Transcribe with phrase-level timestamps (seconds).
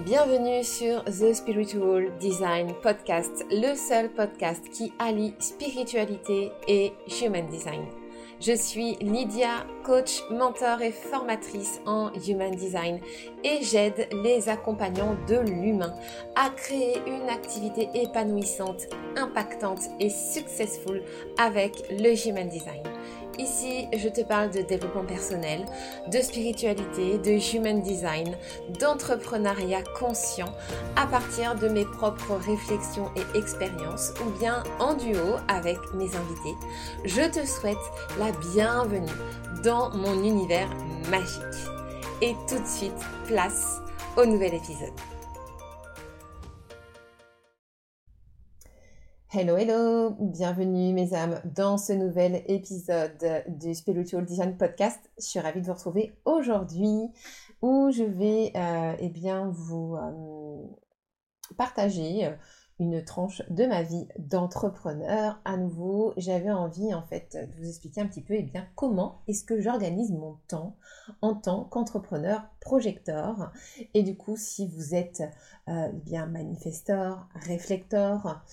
[0.00, 7.86] Bienvenue sur The Spiritual Design Podcast, le seul podcast qui allie spiritualité et human design.
[8.40, 12.98] Je suis Lydia, coach, mentor et formatrice en Human Design
[13.44, 15.94] et j'aide les accompagnants de l'humain
[16.34, 21.04] à créer une activité épanouissante, impactante et successful
[21.38, 22.82] avec le Human Design.
[23.38, 25.64] Ici, je te parle de développement personnel,
[26.10, 28.36] de spiritualité, de human design,
[28.78, 30.52] d'entrepreneuriat conscient
[30.96, 36.54] à partir de mes propres réflexions et expériences ou bien en duo avec mes invités.
[37.04, 37.76] Je te souhaite
[38.18, 39.10] la bienvenue
[39.64, 40.70] dans mon univers
[41.10, 41.68] magique.
[42.22, 42.92] Et tout de suite,
[43.26, 43.80] place
[44.16, 45.13] au nouvel épisode.
[49.36, 55.10] Hello, hello, bienvenue mes âmes dans ce nouvel épisode du Spiritual Design Podcast.
[55.18, 57.08] Je suis ravie de vous retrouver aujourd'hui
[57.60, 60.62] où je vais euh, eh bien, vous euh,
[61.56, 62.32] partager
[62.78, 65.40] une tranche de ma vie d'entrepreneur.
[65.44, 69.22] À nouveau, j'avais envie en fait de vous expliquer un petit peu eh bien, comment
[69.26, 70.76] est-ce que j'organise mon temps
[71.22, 73.52] en tant qu'entrepreneur projecteur.
[73.94, 75.24] Et du coup, si vous êtes
[75.68, 78.44] euh, eh bien manifesteur, réflecteur,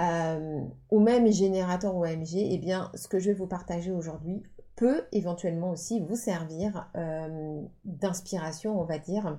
[0.00, 4.42] euh, ou même générateur OMG, eh bien, ce que je vais vous partager aujourd'hui
[4.76, 9.38] peut éventuellement aussi vous servir euh, d'inspiration, on va dire,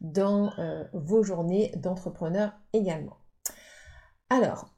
[0.00, 3.16] dans euh, vos journées d'entrepreneur également.
[4.28, 4.74] Alors,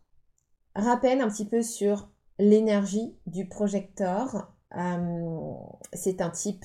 [0.75, 4.53] rappel un petit peu sur l'énergie du projecteur.
[5.93, 6.65] C'est un type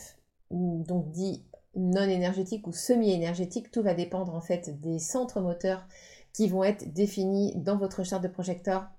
[0.50, 3.72] donc dit non énergétique ou semi-énergétique.
[3.72, 5.86] Tout va dépendre en fait des centres moteurs
[6.34, 8.90] qui vont être définis dans votre charte de projecteur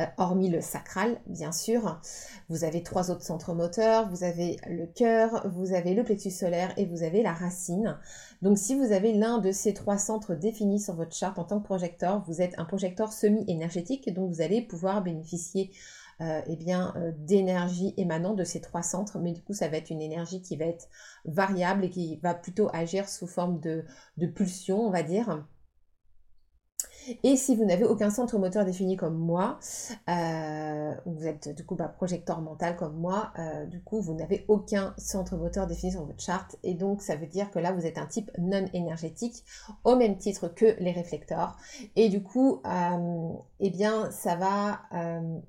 [0.00, 2.00] euh, hormis le sacral, bien sûr.
[2.50, 6.72] Vous avez trois autres centres moteurs, vous avez le cœur, vous avez le plexus solaire
[6.76, 7.98] et vous avez la racine.
[8.42, 11.60] Donc si vous avez l'un de ces trois centres définis sur votre charte en tant
[11.60, 15.70] que projecteur, vous êtes un projecteur semi-énergétique, donc vous allez pouvoir bénéficier
[16.20, 19.78] euh, eh bien, euh, d'énergie émanant de ces trois centres, mais du coup ça va
[19.78, 20.88] être une énergie qui va être
[21.24, 23.84] variable et qui va plutôt agir sous forme de,
[24.18, 25.42] de pulsion, on va dire.
[27.22, 29.58] Et si vous n'avez aucun centre moteur défini comme moi,
[30.08, 34.44] euh, vous êtes du coup bah, projecteur mental comme moi, euh, du coup vous n'avez
[34.48, 36.56] aucun centre moteur défini sur votre charte.
[36.62, 39.44] Et donc ça veut dire que là vous êtes un type non énergétique
[39.84, 41.56] au même titre que les réflecteurs.
[41.94, 44.80] Et du coup euh, eh bien ça va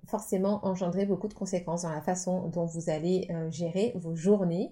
[0.08, 4.72] forcément engendrer beaucoup de conséquences dans la façon dont vous allez gérer vos journées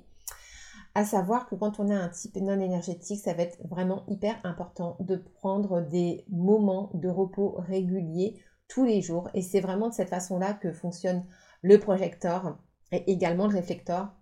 [0.96, 4.40] à savoir que quand on a un type non énergétique, ça va être vraiment hyper
[4.46, 9.30] important de prendre des moments de repos réguliers tous les jours.
[9.34, 11.26] Et c'est vraiment de cette façon-là que fonctionne
[11.62, 12.58] le projecteur
[12.94, 14.16] et également le réflecteur.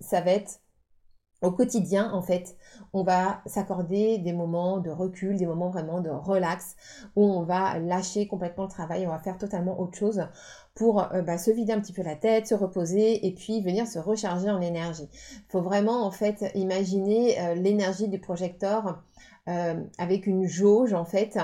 [0.00, 0.60] Ça va être
[1.42, 2.56] au quotidien, en fait,
[2.92, 6.76] on va s'accorder des moments de recul, des moments vraiment de relax,
[7.16, 10.26] où on va lâcher complètement le travail, on va faire totalement autre chose
[10.74, 13.86] pour euh, bah, se vider un petit peu la tête, se reposer et puis venir
[13.86, 15.08] se recharger en énergie.
[15.12, 19.02] Il faut vraiment, en fait, imaginer euh, l'énergie du projecteur
[19.48, 21.38] euh, avec une jauge, en fait,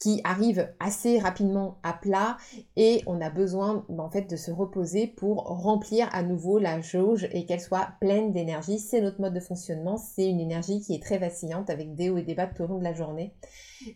[0.00, 2.38] qui arrive assez rapidement à plat
[2.74, 7.28] et on a besoin en fait de se reposer pour remplir à nouveau la jauge
[7.32, 8.78] et qu'elle soit pleine d'énergie.
[8.78, 12.16] C'est notre mode de fonctionnement, c'est une énergie qui est très vacillante avec des hauts
[12.16, 13.34] et des bas tout au long de la journée.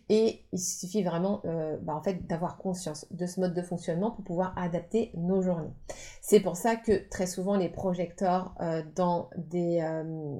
[0.09, 4.11] Et il suffit vraiment euh, bah, en fait d'avoir conscience de ce mode de fonctionnement
[4.11, 5.73] pour pouvoir adapter nos journées.
[6.21, 10.39] C'est pour ça que très souvent les projecteurs euh, dans des euh,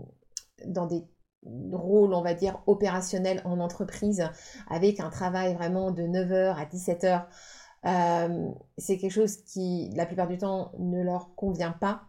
[0.67, 1.03] dans des
[1.72, 4.29] rôle, on va dire, opérationnel en entreprise,
[4.69, 7.25] avec un travail vraiment de 9h à 17h,
[7.85, 12.03] euh, c'est quelque chose qui, la plupart du temps, ne leur convient pas.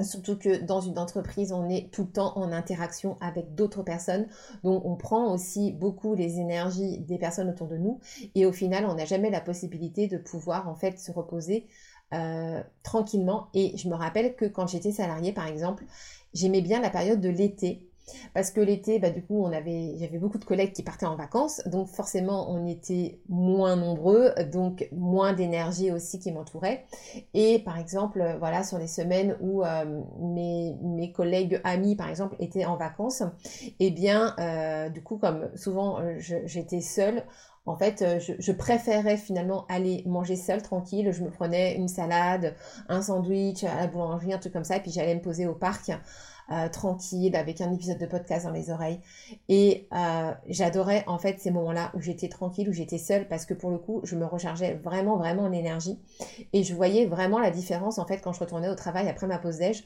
[0.00, 4.26] Surtout que dans une entreprise, on est tout le temps en interaction avec d'autres personnes.
[4.64, 8.00] Donc, on prend aussi beaucoup les énergies des personnes autour de nous.
[8.34, 11.68] Et au final, on n'a jamais la possibilité de pouvoir, en fait, se reposer
[12.14, 13.48] euh, tranquillement.
[13.54, 15.84] Et je me rappelle que quand j'étais salariée, par exemple,
[16.32, 17.91] j'aimais bien la période de l'été
[18.34, 21.88] parce que l'été, bah, du coup, j'avais beaucoup de collègues qui partaient en vacances, donc
[21.88, 26.84] forcément, on était moins nombreux, donc moins d'énergie aussi qui m'entourait.
[27.34, 32.64] Et par exemple, voilà, sur les semaines où euh, mes, collègues amis, par exemple, étaient
[32.64, 33.22] en vacances,
[33.80, 37.24] eh bien, euh, du coup, comme souvent euh, j'étais seule,
[37.64, 41.12] en fait, je, je, préférais finalement aller manger seule, tranquille.
[41.12, 42.56] Je me prenais une salade,
[42.88, 45.54] un sandwich à la boulangerie, un truc comme ça, et puis j'allais me poser au
[45.54, 45.92] parc.
[46.52, 49.00] Euh, tranquille, avec un épisode de podcast dans les oreilles.
[49.48, 53.54] Et euh, j'adorais en fait ces moments-là où j'étais tranquille, où j'étais seule, parce que
[53.54, 55.98] pour le coup, je me rechargeais vraiment, vraiment en énergie.
[56.52, 59.38] Et je voyais vraiment la différence en fait quand je retournais au travail après ma
[59.38, 59.82] pause déj,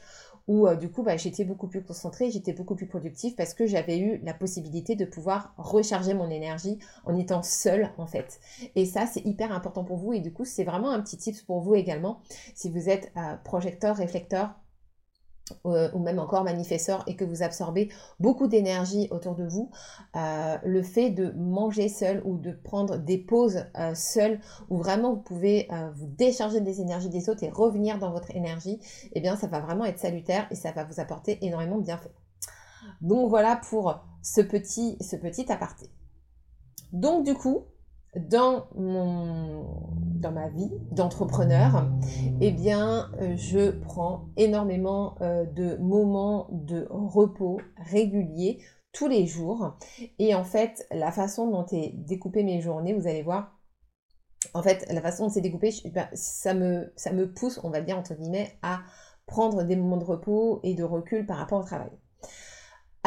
[0.47, 3.99] où du coup bah, j'étais beaucoup plus concentrée, j'étais beaucoup plus productive parce que j'avais
[3.99, 8.39] eu la possibilité de pouvoir recharger mon énergie en étant seule en fait.
[8.75, 11.43] Et ça c'est hyper important pour vous et du coup c'est vraiment un petit tips
[11.43, 12.19] pour vous également
[12.55, 13.11] si vous êtes
[13.43, 14.55] projecteur, réflecteur
[15.65, 17.89] euh, ou même encore manifesteur et que vous absorbez
[18.19, 19.71] beaucoup d'énergie autour de vous,
[20.15, 24.39] euh, le fait de manger seul ou de prendre des pauses euh, seul
[24.69, 28.79] où vraiment vous pouvez vous décharger des énergies des autres et revenir dans votre énergie,
[29.13, 32.11] eh bien ça va vraiment être salutaire et ça va vous apporter énormément de bienfaits.
[33.01, 35.89] Donc voilà pour ce petit, ce petit aparté.
[36.91, 37.65] Donc du coup,
[38.15, 39.65] dans, mon,
[40.15, 41.87] dans ma vie d'entrepreneur,
[42.41, 48.59] eh bien, euh, je prends énormément euh, de moments de repos réguliers
[48.91, 49.77] tous les jours.
[50.19, 53.57] Et en fait, la façon dont est découpé mes journées, vous allez voir,
[54.53, 57.81] en fait, la façon dont c'est découpé, ben, ça, me, ça me pousse, on va
[57.81, 58.79] dire, entre guillemets, à
[59.25, 61.91] prendre des moments de repos et de recul par rapport au travail.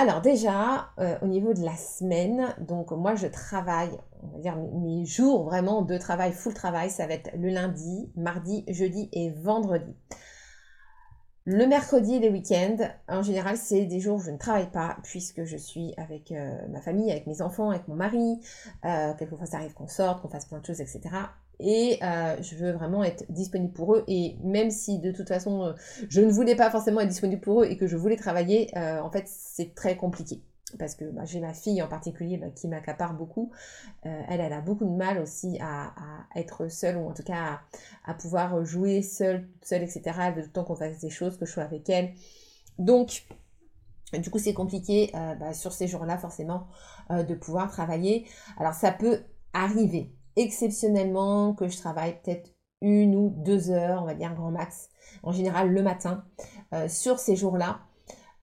[0.00, 3.90] Alors déjà, euh, au niveau de la semaine, donc moi je travaille,
[4.22, 8.10] on va dire mes jours vraiment de travail, full travail, ça va être le lundi,
[8.16, 9.94] mardi, jeudi et vendredi.
[11.44, 14.96] Le mercredi et les week-ends, en général, c'est des jours où je ne travaille pas
[15.02, 18.40] puisque je suis avec euh, ma famille, avec mes enfants, avec mon mari.
[18.86, 21.10] Euh, quelquefois, ça arrive qu'on sorte, qu'on fasse plein de choses, etc
[21.60, 25.64] et euh, je veux vraiment être disponible pour eux et même si de toute façon
[25.64, 25.72] euh,
[26.08, 29.00] je ne voulais pas forcément être disponible pour eux et que je voulais travailler, euh,
[29.00, 30.42] en fait c'est très compliqué
[30.78, 33.50] parce que bah, j'ai ma fille en particulier bah, qui m'accapare beaucoup.
[34.02, 35.92] elle, elle a beaucoup de mal aussi à,
[36.36, 37.60] être seule, ou en tout cas
[38.04, 40.02] à, pouvoir jouer seule, seule, etc.
[40.36, 42.12] De temps qu'on fasse des choses, que je sois avec elle.
[42.78, 43.24] Donc,
[44.12, 46.68] du coup, c'est compliqué bah, sur ces jours-là, forcément,
[47.10, 48.26] de pouvoir travailler.
[48.56, 54.14] Alors, ça peut arriver exceptionnellement que je travaille peut-être une ou deux heures, on va
[54.14, 54.88] dire grand max,
[55.22, 56.24] en général le matin,
[56.72, 57.80] euh, sur ces jours-là.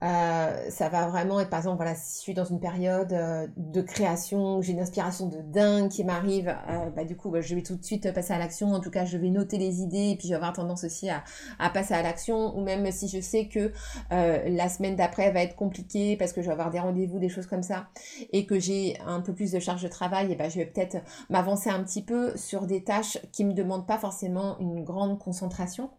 [0.04, 3.48] Euh, ça va vraiment être, par exemple, voilà, si je suis dans une période euh,
[3.58, 7.56] de création, j'ai une inspiration de dingue qui m'arrive, euh, bah, du coup, bah, je
[7.56, 8.74] vais tout de suite passer à l'action.
[8.74, 11.10] En tout cas, je vais noter les idées et puis je vais avoir tendance aussi
[11.10, 11.24] à,
[11.58, 12.56] à passer à l'action.
[12.56, 13.72] Ou même si je sais que
[14.10, 17.48] la semaine d'après va être compliquée parce que je vais avoir des rendez-vous, des choses
[17.48, 17.88] comme ça,
[18.32, 20.98] et que j'ai un peu plus de charge de travail, et bah, je vais peut-être
[21.30, 25.90] m'avancer un petit peu sur des tâches qui me demandent pas forcément une grande concentration,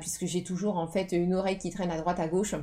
[0.00, 2.54] puisque j'ai toujours en fait une oreille qui traîne à droite à gauche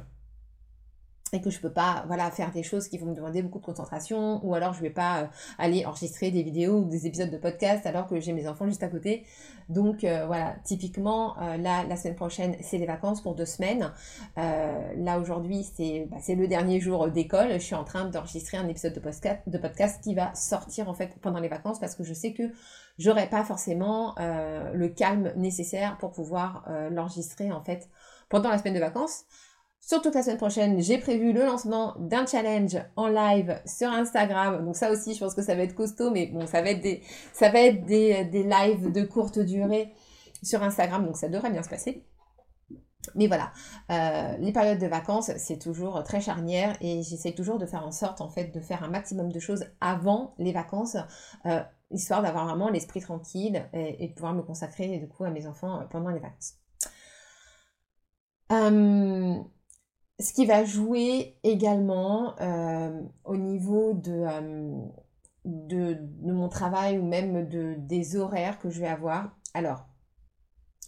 [1.42, 4.46] que je peux pas voilà faire des choses qui vont me demander beaucoup de concentration
[4.46, 5.28] ou alors je vais pas euh,
[5.58, 8.84] aller enregistrer des vidéos ou des épisodes de podcast alors que j'ai mes enfants juste
[8.84, 9.26] à côté.
[9.70, 13.92] Donc euh, voilà typiquement euh, là la semaine prochaine c'est les vacances pour deux semaines.
[14.36, 17.54] Là aujourd'hui c'est bah, c'est le dernier jour d'école.
[17.54, 20.94] Je suis en train d'enregistrer un épisode de podcast de podcast qui va sortir en
[20.94, 22.44] fait pendant les vacances parce que je sais que
[22.98, 27.90] j'aurai pas forcément le calme nécessaire pour pouvoir l'enregistrer en fait
[28.30, 29.26] pendant la semaine de vacances
[29.86, 34.66] Surtout que la semaine prochaine, j'ai prévu le lancement d'un challenge en live sur Instagram.
[34.66, 36.82] Donc ça aussi, je pense que ça va être costaud, mais bon, ça va être
[36.82, 37.04] des,
[37.34, 39.94] ça va être des, des lives de courte durée
[40.42, 42.04] sur Instagram, donc ça devrait bien se passer.
[43.14, 43.52] Mais voilà,
[43.92, 47.92] euh, les périodes de vacances, c'est toujours très charnière et j'essaie toujours de faire en
[47.92, 50.98] sorte en fait de faire un maximum de choses avant les vacances,
[51.46, 51.62] euh,
[51.92, 55.82] histoire d'avoir vraiment l'esprit tranquille et, de pouvoir me consacrer du coup à mes enfants
[55.82, 56.56] euh, pendant les vacances.
[60.20, 64.82] Ce qui va jouer également euh, au niveau euh,
[65.44, 69.36] de, mon travail ou même de, des horaires que je vais avoir.
[69.54, 69.86] Alors,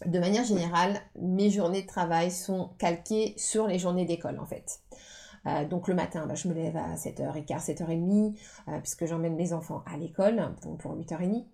[0.06, 4.80] de manière générale, mes journées de travail sont calquées sur les journées d'école en fait.
[5.46, 8.34] Euh, donc le matin, bah, je me lève à 7h15, 7h30,
[8.80, 11.44] puisque j'emmène mes enfants à l'école pour, pour 8h30.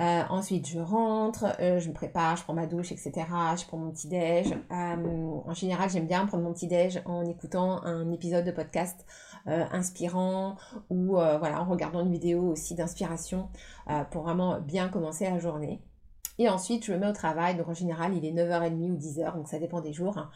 [0.00, 3.12] Euh, ensuite, je rentre, euh, je me prépare, je prends ma douche, etc.
[3.58, 4.50] Je prends mon petit déj.
[4.72, 9.04] Euh, en général, j'aime bien prendre mon petit déj en écoutant un épisode de podcast
[9.46, 10.56] inspirant
[10.90, 13.48] ou voilà en regardant une vidéo aussi d'inspiration
[14.10, 15.80] pour vraiment bien commencer la journée.
[16.38, 17.56] Et ensuite, je me mets au travail.
[17.56, 20.30] Donc en général, il est 9h30 ou 10h, donc ça dépend des jours.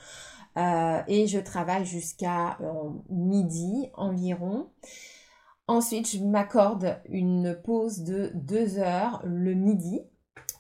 [0.57, 2.59] et je travaille jusqu'à
[3.11, 4.69] midi environ.
[5.67, 10.03] Ensuite, je m'accorde une pause de deux heures le midi,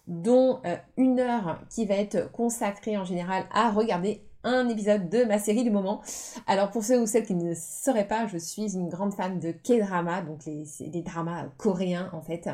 [0.06, 5.24] dont euh, une heure qui va être consacrée en général à regarder un épisode de
[5.24, 6.02] ma série du moment.
[6.46, 9.50] Alors pour ceux ou celles qui ne sauraient pas, je suis une grande fan de
[9.52, 12.48] K-drama, donc les, dramas coréens en fait.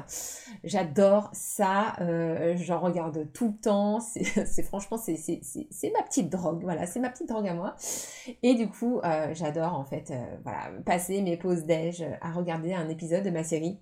[0.65, 6.87] J'adore ça, euh, j'en regarde tout le temps, c'est franchement c'est ma petite drogue, voilà,
[6.87, 7.77] c'est ma petite drogue à moi.
[8.43, 12.73] Et du coup euh, j'adore en fait euh, voilà, passer mes pauses déj à regarder
[12.73, 13.79] un épisode de ma série.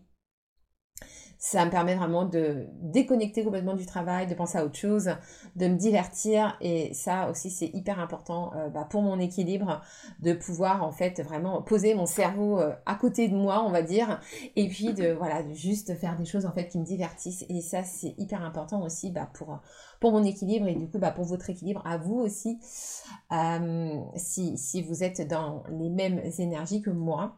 [1.38, 5.10] Ça me permet vraiment de déconnecter complètement du travail, de penser à autre chose,
[5.54, 6.56] de me divertir.
[6.60, 9.80] Et ça aussi, c'est hyper important euh, bah, pour mon équilibre,
[10.20, 13.82] de pouvoir en fait vraiment poser mon cerveau euh, à côté de moi, on va
[13.82, 14.20] dire,
[14.56, 17.44] et puis de voilà, de juste faire des choses en fait qui me divertissent.
[17.48, 19.60] Et ça, c'est hyper important aussi bah, pour
[20.00, 22.58] pour mon équilibre et du coup bah, pour votre équilibre à vous aussi,
[23.32, 27.36] euh, si, si vous êtes dans les mêmes énergies que moi.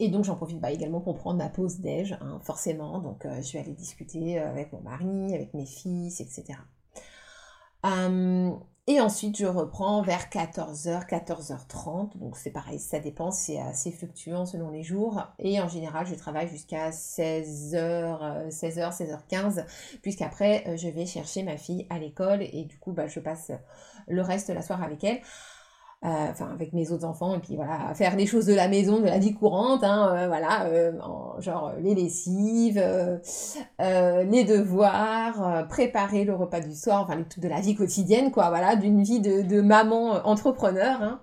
[0.00, 3.00] Et donc j'en profite bah, également pour prendre ma pause déj, hein, forcément.
[3.00, 6.60] Donc euh, je vais aller discuter euh, avec mon mari, avec mes fils, etc.
[8.86, 12.16] et ensuite je reprends vers 14h, 14h30.
[12.16, 15.22] Donc c'est pareil, ça dépend, c'est assez fluctuant selon les jours.
[15.38, 19.64] Et en général je travaille jusqu'à 16h, 16h, 16h15,
[20.00, 23.50] puisqu'après je vais chercher ma fille à l'école et du coup bah, je passe
[24.06, 25.20] le reste de la soirée avec elle.
[26.04, 29.00] Euh, enfin avec mes autres enfants et puis voilà faire des choses de la maison
[29.00, 30.92] de la vie courante hein, euh, voilà euh,
[31.40, 32.80] genre les lessives
[33.80, 38.48] les devoirs préparer le repas du soir enfin les trucs de la vie quotidienne quoi
[38.48, 41.20] voilà d'une vie de, maman entrepreneur hein.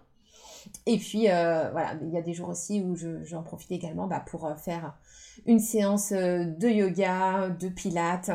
[0.86, 4.46] et puis voilà il y a des jours aussi où j'en profite également bah, pour
[4.58, 4.98] faire
[5.46, 8.32] une séance de yoga de pilates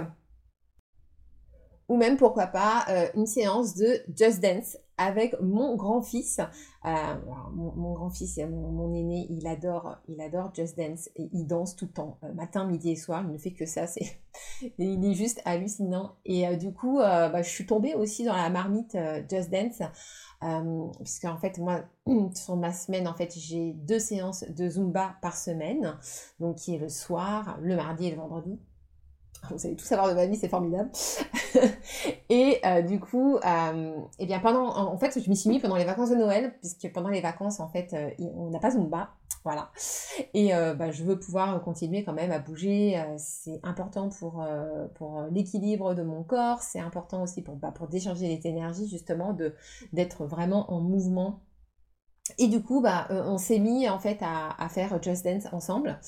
[1.90, 6.40] ou même pourquoi pas une séance de Just Dance avec mon grand-fils.
[6.84, 7.14] Euh,
[7.54, 11.86] mon, grand-fils, mon, mon, aîné, il adore, il adore Just Dance et il danse tout
[11.86, 13.22] le temps, euh, matin, midi et soir.
[13.26, 14.20] Il ne fait que ça, c'est,
[14.78, 16.16] il est juste hallucinant.
[16.24, 18.96] Et euh, du coup, bah, je suis tombée aussi dans la marmite
[19.28, 19.82] Just Dance.
[20.98, 21.82] puisque en fait moi
[22.34, 25.98] sur ma semaine en fait j'ai deux séances de zumba par semaine
[26.38, 28.58] donc qui est le soir le mardi et le vendredi
[29.50, 30.90] vous allez tout savoir de ma vie, c'est formidable.
[32.28, 35.76] et euh, du coup, euh, eh bien pendant, en, fait, je m'y suis mis pendant
[35.76, 39.10] les vacances de Noël, puisque pendant les vacances, en fait, euh, on n'a pas Zumba,
[39.44, 39.70] voilà.
[40.34, 43.02] Et bah, je veux pouvoir continuer quand même à bouger.
[43.16, 44.46] c'est important pour,
[44.96, 46.60] pour l'équilibre de mon corps.
[46.60, 49.34] C'est important aussi pour, bah, pour décharger les énergies, justement,
[49.94, 51.40] d'être vraiment en mouvement.
[52.36, 55.98] Et du coup, bah, on s'est mis en fait à, à faire Just Dance ensemble.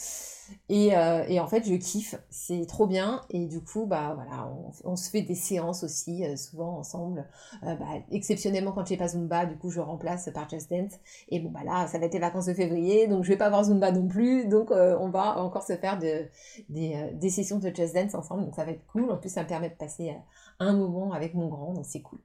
[0.70, 3.22] Euh, et, en fait, je kiffe, c'est trop bien.
[3.30, 4.50] Et du coup, bah voilà,
[4.84, 7.28] on, se fait des séances aussi, euh, souvent ensemble.
[7.64, 10.92] Euh, bah, exceptionnellement, quand j'ai pas Zumba, du coup, je remplace par Just Dance.
[11.28, 13.46] Et bon, bah là, ça va être les vacances de février, donc je vais pas
[13.46, 14.46] avoir Zumba non plus.
[14.46, 16.26] Donc, on va encore se faire de,
[16.68, 18.44] des, des, sessions de Just Dance ensemble.
[18.44, 19.10] Donc, ça va être cool.
[19.10, 20.14] En plus, ça me permet de passer
[20.58, 22.20] un moment avec mon grand, donc c'est cool.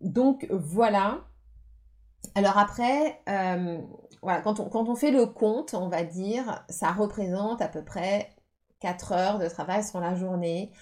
[0.00, 1.24] donc, voilà.
[2.34, 3.20] Alors après,
[4.22, 8.30] voilà, quand on, fait le compte, on va dire, ça représente à peu près
[8.80, 10.72] 4 heures de travail sur la journée.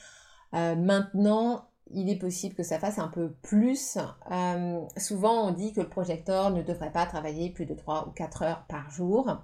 [0.54, 3.98] Euh, maintenant, il est possible que ça fasse un peu plus.
[4.30, 8.10] Euh, souvent, on dit que le projecteur ne devrait pas travailler plus de 3 ou
[8.12, 9.38] 4 heures par jour.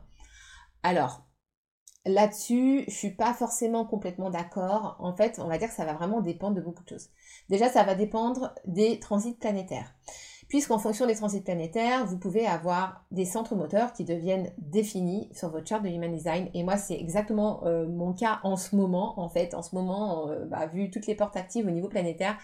[0.82, 1.26] Alors,
[2.04, 4.96] là-dessus, je suis pas forcément complètement d'accord.
[5.00, 7.08] En fait, on va dire que ça va vraiment dépendre de beaucoup de choses.
[7.48, 9.94] Déjà, ça va dépendre des transits planétaires
[10.48, 15.50] puisqu'en fonction des transits planétaires, vous pouvez avoir des centres moteurs qui deviennent définis sur
[15.50, 16.48] votre charte de Human Design.
[16.54, 19.18] Et moi, c'est exactement euh, mon cas en ce moment.
[19.20, 22.36] En fait, en ce moment, euh, bah, vu toutes les portes actives au niveau planétaire,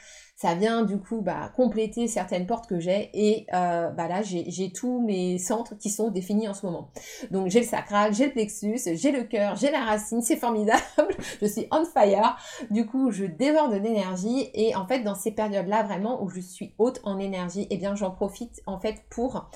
[0.42, 4.72] ça vient du coup bah, compléter certaines portes que j'ai et euh, bah, là j'ai
[4.72, 6.90] tous mes centres qui sont définis en ce moment.
[7.30, 10.82] Donc j'ai le sacral, j'ai le plexus, j'ai le cœur, j'ai la racine, c'est formidable,
[11.40, 12.36] je suis on fire,
[12.70, 16.74] du coup je déborde d'énergie et en fait dans ces périodes-là vraiment où je suis
[16.78, 19.48] haute en énergie, eh bien j'en profite en fait pour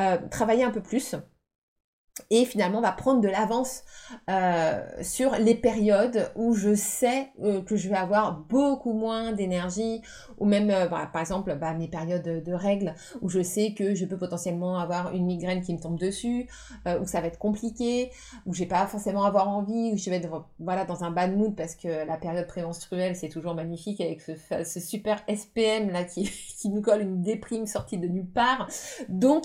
[0.00, 1.14] euh, travailler un peu plus
[2.28, 3.84] et finalement va prendre de l'avance
[4.28, 10.02] euh, sur les périodes où je sais euh, que je vais avoir beaucoup moins d'énergie
[10.36, 14.04] ou même euh, par exemple bah, mes périodes de, règles où je sais que je
[14.04, 16.48] peux potentiellement avoir une migraine qui me tombe dessus
[17.00, 18.10] où ça va être compliqué
[18.44, 20.44] où je vais pas forcément avoir envie où je vais être
[20.86, 25.24] dans un bad mood parce que la période prémenstruelle c'est toujours magnifique avec ce, super
[25.34, 26.30] SPM là qui,
[26.66, 28.68] nous colle une déprime sortie de nulle part.
[29.08, 29.44] Donc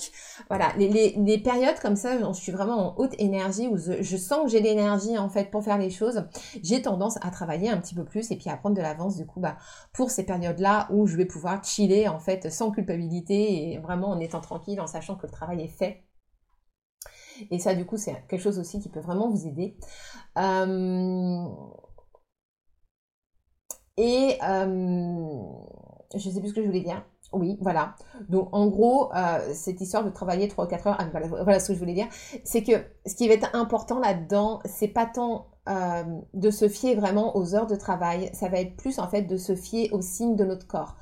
[0.50, 4.50] voilà les périodes comme ça je suis vraiment en haute énergie, où je, sens que
[4.50, 6.28] j'ai l'énergie en fait pour faire les choses,
[6.64, 9.26] j'ai tendance à travailler un petit peu plus et puis à prendre de l'avance du
[9.26, 9.58] coup bah,
[9.94, 14.20] pour ces périodes-là où je vais pouvoir chiller en fait sans culpabilité et vraiment en
[14.20, 16.04] étant tranquille, en sachant que le travail est fait.
[17.52, 19.78] Et ça, du coup, c'est quelque chose aussi qui peut vraiment vous aider.
[20.38, 21.46] Euh,
[23.98, 25.46] et euh...
[26.16, 27.04] je sais plus ce que je voulais dire.
[27.34, 27.96] Oui, voilà.
[28.30, 31.06] Donc en gros, euh, cette histoire de travailler 3 ou 4 heures, ah,
[31.44, 32.08] voilà, ce que je voulais dire,
[32.44, 32.72] c'est que
[33.06, 36.04] ce qui va être important là-dedans, c'est pas tant euh,
[36.34, 39.36] de se fier vraiment aux heures de travail, ça va être plus en fait de
[39.36, 40.96] se fier aux signes de notre corps.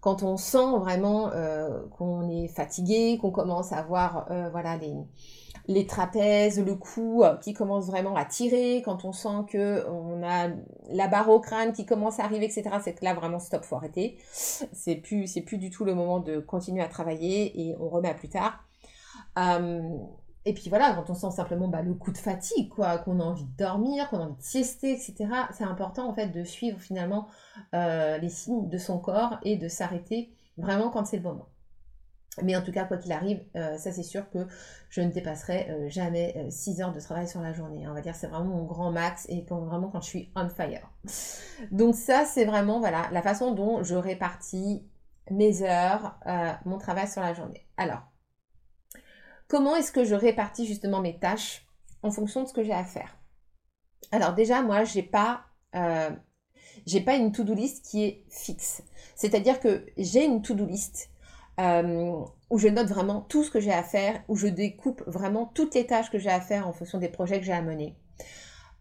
[0.00, 4.94] Quand on sent vraiment euh, qu'on est fatigué, qu'on commence à avoir voilà les
[5.68, 10.22] les trapèzes, le cou euh, qui commence vraiment à tirer, quand on sent que on
[10.22, 10.48] a
[10.90, 12.64] la barre au crâne qui commence à arriver, etc.
[12.82, 14.18] C'est que là vraiment stop, faut arrêter.
[14.32, 18.14] C'est plus, plus du tout le moment de continuer à travailler et on remet à
[18.14, 18.64] plus tard.
[19.38, 19.98] Euh,
[20.44, 23.24] et puis voilà, quand on sent simplement bah, le coup de fatigue, quoi, qu'on a
[23.24, 26.80] envie de dormir, qu'on a envie de siester, etc., c'est important en fait de suivre
[26.80, 27.28] finalement
[27.74, 31.46] euh, les signes de son corps et de s'arrêter vraiment quand c'est le moment.
[32.40, 34.46] Mais en tout cas, quoi qu'il arrive, euh, ça c'est sûr que
[34.88, 37.86] je ne dépasserai euh, jamais 6 heures de travail sur la journée.
[37.86, 40.48] On va dire c'est vraiment mon grand max et quand, vraiment quand je suis on
[40.48, 40.90] fire.
[41.70, 44.88] Donc ça c'est vraiment voilà la façon dont je répartis
[45.30, 46.18] mes heures,
[46.64, 47.66] mon travail sur la journée.
[47.76, 48.12] Alors,
[49.52, 51.66] Comment est-ce que je répartis justement mes tâches
[52.02, 53.18] en fonction de ce que j'ai à faire?
[54.10, 56.08] Alors déjà, moi, j'ai pas, euh,
[57.04, 58.82] pas une to-do list qui est fixe.
[59.14, 61.10] C'est-à-dire que j'ai une to-do list
[61.60, 62.12] euh,
[62.50, 65.74] où je note vraiment tout ce que j'ai à faire, où je découpe vraiment toutes
[65.74, 67.94] les tâches que j'ai à faire en fonction des projets que j'ai à mener.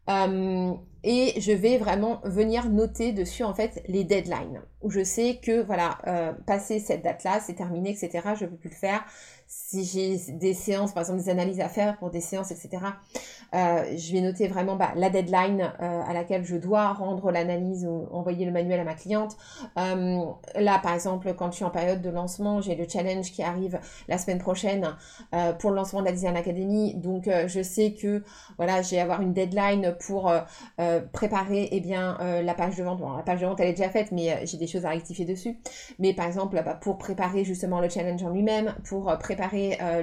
[0.10, 0.74] Euh,
[1.04, 5.62] et je vais vraiment venir noter dessus en fait les deadlines où je sais que
[5.62, 9.04] voilà euh, passer cette date là c'est terminé etc je peux plus le faire
[9.54, 12.84] si j'ai des séances par exemple des analyses à faire pour des séances etc
[13.54, 17.86] euh, je vais noter vraiment bah, la deadline euh, à laquelle je dois rendre l'analyse
[17.86, 19.36] ou envoyer le manuel à ma cliente
[19.76, 23.80] là par exemple quand je suis en période de lancement j'ai le challenge qui arrive
[24.08, 24.96] la semaine prochaine
[25.60, 28.24] pour le lancement de la Design Academy donc je sais que
[28.58, 30.32] voilà j'ai avoir une deadline pour
[30.80, 33.00] euh, préparer eh bien, euh, la page de vente.
[33.00, 34.90] Bon, la page de vente, elle est déjà faite, mais euh, j'ai des choses à
[34.90, 35.58] rectifier dessus.
[36.00, 39.41] Mais par exemple, bah, pour préparer justement le challenge en lui-même, pour préparer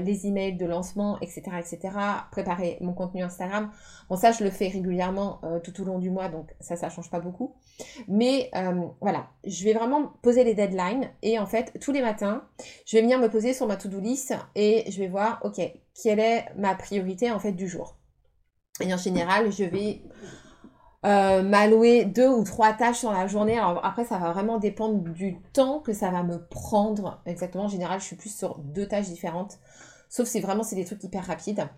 [0.00, 1.94] les emails de lancement, etc., etc.,
[2.30, 3.70] préparer mon contenu Instagram.
[4.08, 7.10] Bon, ça, je le fais régulièrement tout au long du mois, donc ça, ça change
[7.10, 7.54] pas beaucoup.
[8.08, 8.50] Mais
[9.00, 12.42] voilà, je vais vraiment poser les deadlines et en fait, tous les matins,
[12.86, 15.60] je vais venir me poser sur ma to-do list et je vais voir, ok,
[16.02, 17.96] quelle est ma priorité en fait du jour.
[18.80, 20.02] Et en général, je vais
[21.06, 23.58] euh, m'allouer deux ou trois tâches sur la journée.
[23.58, 27.20] Alors après, ça va vraiment dépendre du temps que ça va me prendre.
[27.26, 29.58] Exactement, en général, je suis plus sur deux tâches différentes.
[30.08, 31.68] Sauf si vraiment c'est des trucs hyper rapides.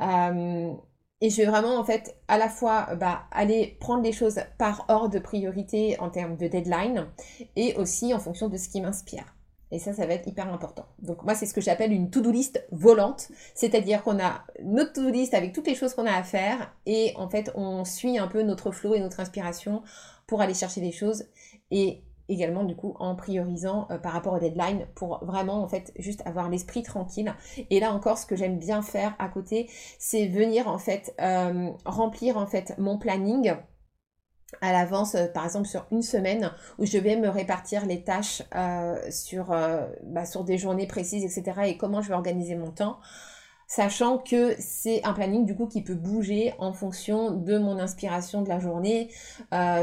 [0.00, 0.72] Euh,
[1.20, 4.84] et je vais vraiment en fait à la fois bah, aller prendre les choses par
[4.88, 7.06] ordre de priorité en termes de deadline
[7.56, 9.24] et aussi en fonction de ce qui m'inspire.
[9.70, 10.86] Et ça, ça va être hyper important.
[11.00, 13.28] Donc moi, c'est ce que j'appelle une to-do list volante.
[13.54, 17.12] C'est-à-dire qu'on a notre to-do list avec toutes les choses qu'on a à faire et
[17.16, 19.82] en fait, on suit un peu notre flow et notre inspiration
[20.26, 21.24] pour aller chercher des choses
[21.70, 25.92] et également du coup en priorisant euh, par rapport au deadline pour vraiment en fait
[25.98, 27.34] juste avoir l'esprit tranquille
[27.70, 31.70] et là encore ce que j'aime bien faire à côté c'est venir en fait euh,
[31.84, 33.54] remplir en fait mon planning
[34.60, 38.42] à l'avance, euh, par exemple sur une semaine, où je vais me répartir les tâches
[38.54, 41.60] euh, sur, euh, bah, des journées précises, etc.
[41.66, 42.98] et comment je vais organiser mon temps,
[43.66, 48.42] sachant que c'est un planning du coup qui peut bouger en fonction de mon inspiration
[48.42, 49.08] de la journée.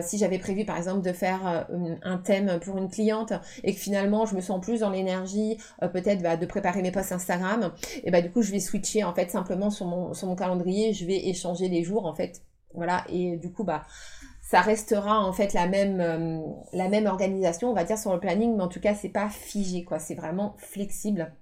[0.04, 1.66] si j'avais prévu par exemple de faire
[2.04, 5.58] un thème pour une cliente et que finalement je me sens plus dans l'énergie
[5.94, 7.72] peut-être bah, de préparer mes posts Instagram,
[8.04, 10.94] et bah du coup je vais switcher en fait simplement sur mon, sur mon calendrier,
[10.94, 12.44] je vais échanger les jours en fait.
[12.74, 13.84] Voilà, et du coup, bah,
[14.52, 16.42] ça restera en fait la même, euh,
[16.74, 19.30] la même organisation, on va dire, sur le planning, mais en tout cas, c'est pas
[19.30, 19.98] figé, quoi.
[19.98, 21.34] C'est vraiment flexible.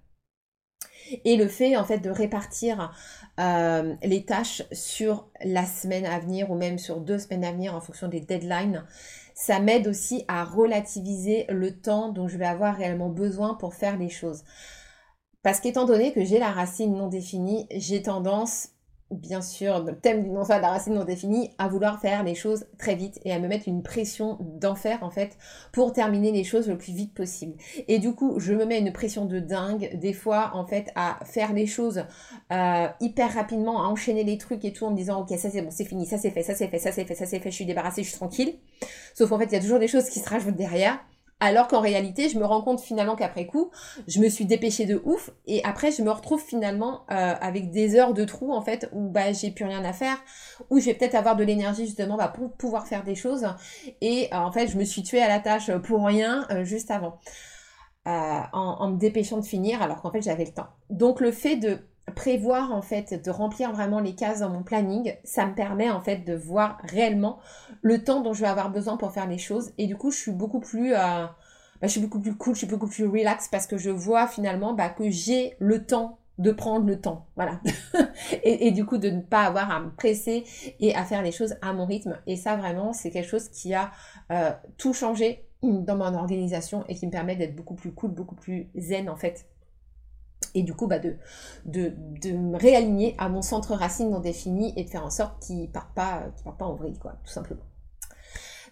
[1.25, 2.93] Et le fait en fait de répartir
[3.39, 7.73] euh, les tâches sur la semaine à venir ou même sur deux semaines à venir
[7.73, 8.85] en fonction des deadlines,
[9.33, 13.97] ça m'aide aussi à relativiser le temps dont je vais avoir réellement besoin pour faire
[13.97, 14.43] les choses.
[15.41, 18.69] Parce qu'étant donné que j'ai la racine non définie, j'ai tendance
[19.11, 22.35] bien sûr, le thème du non-soi de la racine non définie, à vouloir faire les
[22.35, 25.37] choses très vite et à me mettre une pression d'enfer en fait
[25.71, 27.53] pour terminer les choses le plus vite possible.
[27.87, 31.19] Et du coup, je me mets une pression de dingue des fois en fait à
[31.25, 32.03] faire les choses
[32.51, 35.61] euh, hyper rapidement, à enchaîner les trucs et tout en me disant ok ça c'est
[35.61, 37.49] bon, c'est fini, ça c'est fait, ça c'est fait, ça c'est fait, ça c'est fait,
[37.49, 38.55] je suis débarrassée, je suis tranquille.
[39.15, 40.99] Sauf en fait il y a toujours des choses qui se rajoutent derrière.
[41.41, 43.71] Alors qu'en réalité, je me rends compte finalement qu'après coup,
[44.07, 47.95] je me suis dépêchée de ouf et après je me retrouve finalement euh, avec des
[47.95, 50.17] heures de trou en fait où bah j'ai plus rien à faire,
[50.69, 53.47] où je vais peut-être avoir de l'énergie justement bah, pour pouvoir faire des choses
[54.01, 56.91] et euh, en fait je me suis tuée à la tâche pour rien euh, juste
[56.91, 57.19] avant.
[58.05, 60.69] En, en, me dépêchant de finir alors qu'en fait j'avais le temps.
[60.89, 61.77] Donc le fait de
[62.09, 66.01] prévoir en fait de remplir vraiment les cases dans mon planning, ça me permet en
[66.01, 67.39] fait de voir réellement
[67.81, 70.17] le temps dont je vais avoir besoin pour faire les choses et du coup je
[70.17, 71.25] suis beaucoup plus euh,
[71.81, 74.27] bah, je suis beaucoup plus cool, je suis beaucoup plus relax parce que je vois
[74.27, 77.59] finalement bah, que j'ai le temps de prendre le temps, voilà.
[78.43, 80.45] et, du coup de ne pas avoir à me presser
[80.79, 82.17] et à faire les choses à mon rythme.
[82.27, 83.91] Et ça vraiment c'est quelque chose qui a
[84.31, 88.35] euh, tout changé dans mon organisation et qui me permet d'être beaucoup plus cool, beaucoup
[88.35, 89.45] plus zen en fait
[90.55, 91.15] et du coup bah, de,
[91.65, 95.41] de, de, me réaligner à mon centre racine non défini et de faire en sorte
[95.43, 97.61] qu'il ne parte pas, part pas en vrille, quoi, tout simplement.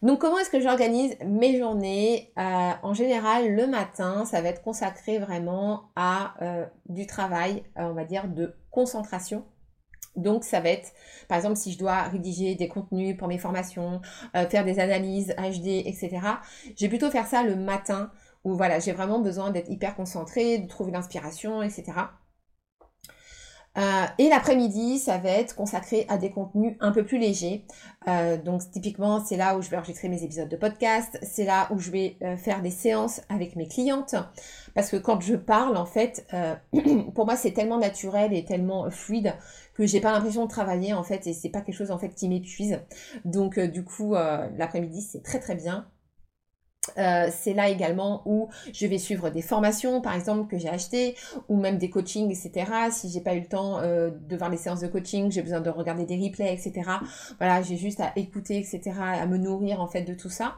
[0.02, 2.32] Donc comment est-ce que j'organise mes journées?
[2.38, 7.84] Euh, En général, le matin, ça va être consacré vraiment à euh, du travail, euh,
[7.84, 9.44] on va dire, de concentration.
[10.16, 10.94] Donc ça va être,
[11.28, 14.02] par exemple, si je dois rédiger des contenus pour mes formations,
[14.50, 16.10] faire des analyses HD, etc.
[16.76, 18.12] J'ai plutôt faire ça le matin
[18.48, 21.84] où voilà, j'ai vraiment besoin d'être hyper concentrée, de trouver l'inspiration, etc.
[23.78, 27.66] Euh, et l'après-midi, ça va être consacré à des contenus un peu plus légers.
[28.08, 31.68] Euh, donc typiquement, c'est là où je vais enregistrer mes épisodes de podcast, c'est là
[31.72, 34.16] où je vais euh, faire des séances avec mes clientes.
[34.74, 36.26] Parce que quand je parle, en fait,
[37.16, 39.34] pour moi, c'est tellement naturel et tellement fluide
[39.74, 42.16] que j'ai pas l'impression de travailler en fait et c'est pas quelque chose en fait
[42.16, 42.80] qui m'épuise.
[43.26, 45.86] Donc du coup, l'après-midi, c'est très très bien.
[46.98, 51.16] Euh, c'est là également où je vais suivre des formations, par exemple, que j'ai achetées,
[51.50, 52.72] ou même des coachings, etc.
[52.92, 55.62] Si j'ai pas eu le temps euh, de voir les séances de coaching, j'ai besoin
[55.62, 56.90] de regarder des replays, etc.
[57.38, 60.56] Voilà, j'ai juste à écouter, etc., à me nourrir en fait de tout ça.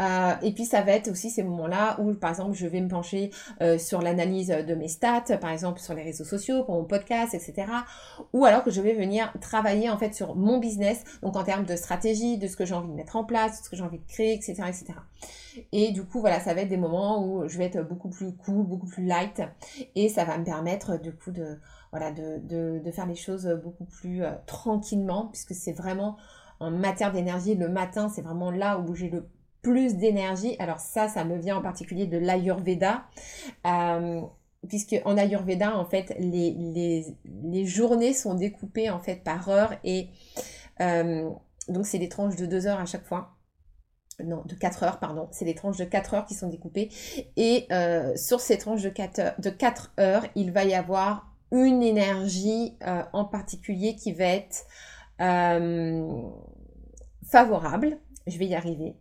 [0.00, 2.88] Euh, et puis ça va être aussi ces moments-là où, par exemple, je vais me
[2.88, 3.30] pencher
[3.78, 7.66] sur l'analyse de mes stats, par exemple sur les réseaux sociaux, pour mon podcast, etc.
[8.32, 11.64] Ou alors que je vais venir travailler en fait sur mon business, donc en termes
[11.64, 13.82] de stratégie, de ce que j'ai envie de mettre en place, de ce que j'ai
[13.82, 14.94] envie de créer, etc., etc.
[15.72, 18.34] Et du coup, voilà, ça va être des moments où je vais être beaucoup plus
[18.36, 19.42] cool, beaucoup plus light.
[19.94, 21.58] Et ça va me permettre, du coup, de,
[21.90, 26.16] voilà, de, faire les choses beaucoup plus euh, tranquillement, puisque c'est vraiment
[26.60, 29.28] en matière d'énergie, le matin, c'est vraiment là où j'ai le
[29.62, 30.56] plus d'énergie.
[30.58, 33.04] Alors ça, ça me vient en particulier de l'Ayurveda.
[33.66, 34.20] Euh,
[34.68, 37.14] puisque en Ayurveda, en fait, les,
[37.66, 40.08] journées sont découpées en fait par heure et
[40.80, 41.30] euh,
[41.68, 43.33] donc c'est des tranches de deux heures à chaque fois
[44.22, 45.28] non, de 4 heures, pardon.
[45.32, 46.90] C'est des tranches de 4 heures qui sont découpées.
[47.36, 51.32] Et euh, sur ces tranches de 4, heures, de 4 heures, il va y avoir
[51.50, 54.66] une énergie euh, en particulier qui va être
[55.20, 56.20] euh,
[57.26, 57.98] favorable.
[58.26, 58.96] Je vais y arriver.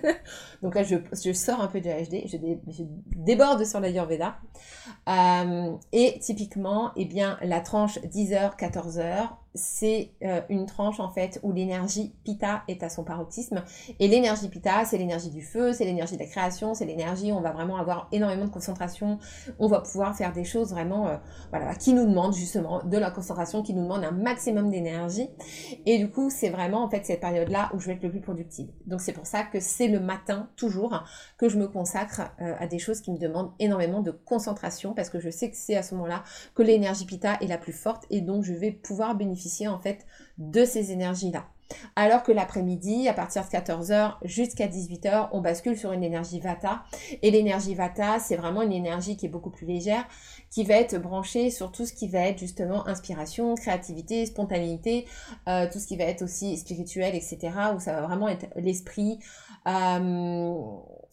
[0.62, 2.36] Donc là, je, sors un peu de HD, je,
[2.70, 2.82] je
[3.16, 4.36] déborde sur l'Ayurveda.
[5.08, 11.40] Euh, et typiquement, eh bien, la tranche 10h, 14h, c'est euh, une tranche en fait
[11.42, 13.64] où l'énergie Pitta est à son paroxysme.
[13.98, 17.40] Et l'énergie Pitta, c'est l'énergie du feu, c'est l'énergie de la création, c'est l'énergie on
[17.40, 19.18] va vraiment avoir énormément de concentration.
[19.58, 21.16] On va pouvoir faire des choses vraiment, euh,
[21.50, 25.28] voilà, qui nous demandent justement de la concentration, qui nous demandent un maximum d'énergie.
[25.86, 28.20] Et du coup, c'est vraiment en fait cette période-là où je vais être le plus
[28.20, 28.68] productive.
[28.86, 31.02] Donc c'est pour ça que c'est le matin toujours
[31.36, 35.10] que je me consacre euh, à des choses qui me demandent énormément de concentration parce
[35.10, 36.22] que je sais que c'est à ce moment-là
[36.54, 39.37] que l'énergie Pitta est la plus forte et donc je vais pouvoir bénéficier
[39.68, 40.06] en fait
[40.38, 41.46] de ces énergies-là.
[41.96, 46.82] Alors que l'après-midi, à partir de 14h jusqu'à 18h, on bascule sur une énergie Vata.
[47.22, 50.04] Et l'énergie Vata, c'est vraiment une énergie qui est beaucoup plus légère,
[50.50, 55.06] qui va être branchée sur tout ce qui va être justement inspiration, créativité, spontanéité,
[55.48, 57.50] euh, tout ce qui va être aussi spirituel, etc.
[57.76, 59.18] Où ça va vraiment être l'esprit.
[59.66, 60.54] Euh,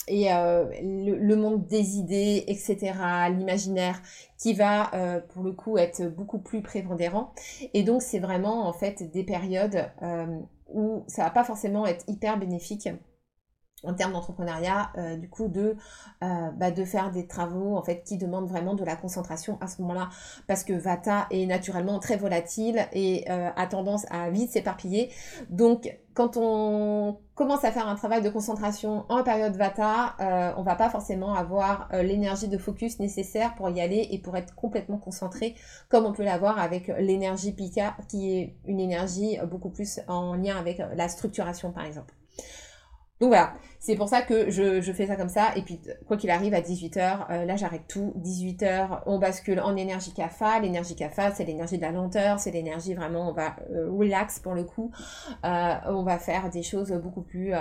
[0.08, 2.94] et euh, le, monde des idées, etc.,
[3.30, 4.02] l'imaginaire,
[4.38, 7.34] qui va euh, pour le coup être beaucoup plus prépondérant.
[7.74, 10.40] Et donc c'est vraiment en fait des périodes euh,
[10.74, 12.90] où ça va pas forcément être hyper bénéfique
[13.86, 15.76] en termes d'entrepreneuriat, euh, du coup, de,
[16.24, 19.68] euh, bah, de faire des travaux en fait qui demandent vraiment de la concentration à
[19.68, 20.10] ce moment-là,
[20.48, 25.10] parce que Vata est naturellement très volatile et euh, a tendance à vite s'éparpiller.
[25.50, 30.16] Donc, quand on commence à faire un travail de concentration en période Vata,
[30.58, 34.56] on va pas forcément avoir l'énergie de focus nécessaire pour y aller et pour être
[34.56, 35.56] complètement concentré,
[35.90, 40.56] comme on peut l'avoir avec l'énergie Pika, qui est une énergie beaucoup plus en lien
[40.56, 42.14] avec la structuration, par exemple.
[43.26, 43.54] Donc voilà,
[43.86, 45.56] c'est pour ça que je, fais ça comme ça.
[45.56, 48.16] Et puis, quoi qu'il arrive, à 18h, euh, là, j'arrête tout.
[48.20, 50.60] 18h, on bascule en énergie CAFA.
[50.60, 52.40] L'énergie CAFA, c'est l'énergie de la lenteur.
[52.40, 54.90] C'est l'énergie vraiment, on va euh, relax pour le coup.
[55.46, 57.54] Euh, on va faire des choses beaucoup plus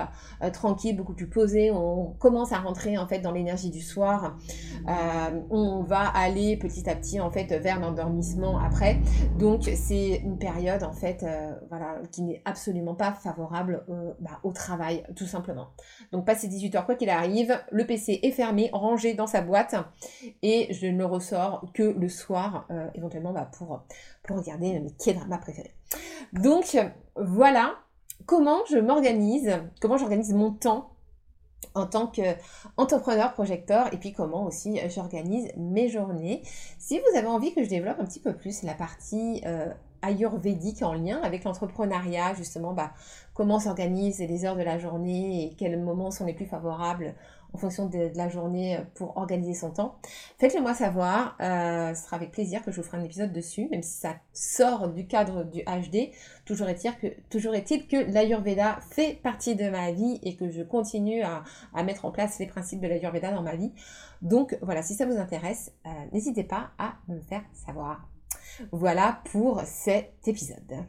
[0.55, 1.71] tranquilles, beaucoup plus posées.
[1.71, 4.39] On commence à rentrer, en fait, dans l'énergie du soir.
[5.51, 8.97] on va aller petit à petit, en fait, vers l'endormissement après.
[9.39, 11.27] Donc, c'est une période, en fait,
[11.69, 13.85] voilà, qui n'est absolument pas favorable
[14.21, 15.69] bah, au travail, tout simplement
[16.15, 19.75] donc passé 18h, quoi qu'il arrive, le PC est fermé, rangé dans sa boîte
[20.43, 23.83] et je ne ressors que le soir, euh, éventuellement bah, pour,
[24.31, 25.75] regarder mes quai dramas préférés.
[26.33, 26.79] Donc
[27.17, 27.75] voilà
[28.27, 30.93] comment je m'organise, comment j'organise mon temps
[31.75, 36.43] en tant qu'entrepreneur projecteur et puis comment aussi j'organise mes journées.
[36.79, 39.67] Si vous avez envie que je développe un petit peu plus la partie euh,
[40.05, 42.93] ayurvédique en lien avec l'entrepreneuriat, justement, bah,
[43.35, 47.15] comment s'organisent les heures de la journée et quels moments sont les plus favorables
[47.55, 49.97] en fonction de, la journée pour organiser son temps.
[50.39, 53.83] Faites-le moi savoir, ce sera avec plaisir que je vous ferai un épisode dessus, même
[53.83, 56.11] si ça sort du cadre du HD.
[56.45, 61.45] Toujours est-il que, toujours l'Ayurveda fait partie de ma vie et que je continue à,
[61.73, 63.73] à mettre en place les principes de l'Ayurveda dans ma vie.
[64.21, 65.73] Donc voilà, si ça vous intéresse,
[66.13, 68.14] n'hésitez pas à me faire savoir.
[68.73, 70.87] Voilà pour cet épisode.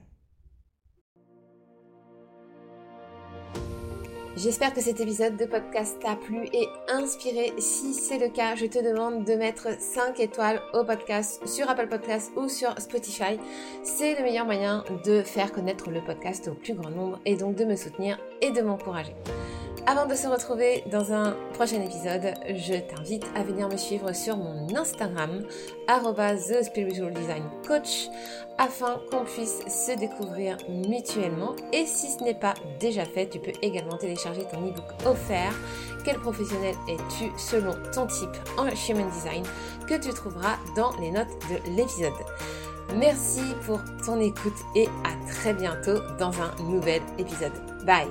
[4.38, 7.54] J'espère que cet épisode de podcast t'a plu et inspiré.
[7.58, 11.88] Si c'est le cas, je te demande de mettre 5 étoiles au podcast sur Apple
[11.88, 13.40] Podcasts ou sur Spotify.
[13.82, 17.56] C'est le meilleur moyen de faire connaître le podcast au plus grand nombre et donc
[17.56, 19.16] de me soutenir et de m'encourager.
[19.88, 24.36] Avant de se retrouver dans un prochain épisode, je t'invite à venir me suivre sur
[24.36, 25.44] mon Instagram,
[27.68, 28.08] Coach,
[28.58, 31.56] afin qu'on puisse se découvrir mutuellement.
[31.72, 35.54] Et si ce n'est pas déjà fait, tu peux également télécharger ton ebook offert.
[36.04, 39.44] Quel professionnel es-tu selon ton type en Human Design
[39.88, 42.14] que tu trouveras dans les notes de l'épisode.
[42.96, 47.54] Merci pour ton écoute et à très bientôt dans un nouvel épisode.
[47.86, 48.10] Bye